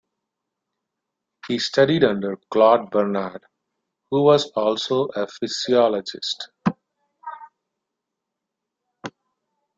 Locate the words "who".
4.09-4.23